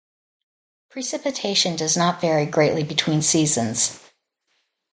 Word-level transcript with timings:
Precipitation 0.89 1.75
does 1.75 1.95
not 1.95 2.19
vary 2.21 2.47
greatly 2.47 2.81
between 2.83 3.21
seasons. 3.21 3.99